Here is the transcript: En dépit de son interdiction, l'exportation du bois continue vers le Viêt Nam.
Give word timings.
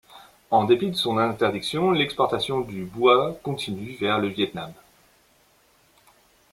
En 0.49 0.63
dépit 0.65 0.89
de 0.89 0.95
son 0.95 1.19
interdiction, 1.19 1.91
l'exportation 1.91 2.61
du 2.61 2.85
bois 2.85 3.37
continue 3.43 3.93
vers 3.99 4.17
le 4.17 4.29
Viêt 4.29 4.49
Nam. 4.55 4.73